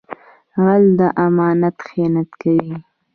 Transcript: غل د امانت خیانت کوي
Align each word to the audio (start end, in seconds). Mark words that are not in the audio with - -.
غل 0.61 0.83
د 0.99 1.01
امانت 1.25 1.77
خیانت 1.87 2.29
کوي 2.41 2.73